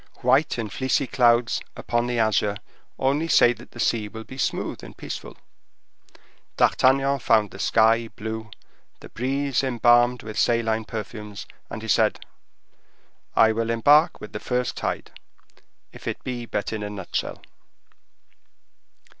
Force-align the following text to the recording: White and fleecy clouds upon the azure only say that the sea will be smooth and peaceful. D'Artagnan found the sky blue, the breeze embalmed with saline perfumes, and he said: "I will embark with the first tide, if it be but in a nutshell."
White 0.23 0.57
and 0.57 0.73
fleecy 0.73 1.05
clouds 1.05 1.61
upon 1.77 2.07
the 2.07 2.17
azure 2.17 2.55
only 2.97 3.27
say 3.27 3.53
that 3.53 3.69
the 3.69 3.79
sea 3.79 4.07
will 4.07 4.23
be 4.23 4.35
smooth 4.35 4.83
and 4.83 4.97
peaceful. 4.97 5.37
D'Artagnan 6.57 7.19
found 7.19 7.51
the 7.51 7.59
sky 7.59 8.07
blue, 8.07 8.49
the 9.01 9.09
breeze 9.09 9.61
embalmed 9.63 10.23
with 10.23 10.39
saline 10.39 10.85
perfumes, 10.85 11.45
and 11.69 11.83
he 11.83 11.87
said: 11.87 12.19
"I 13.35 13.51
will 13.51 13.69
embark 13.69 14.19
with 14.19 14.33
the 14.33 14.39
first 14.39 14.75
tide, 14.75 15.11
if 15.91 16.07
it 16.07 16.23
be 16.23 16.47
but 16.47 16.73
in 16.73 16.81
a 16.81 16.89
nutshell." 16.89 17.39